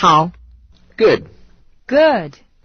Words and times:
How? 0.00 0.32
Good. 0.96 1.28
Good. 1.86 2.38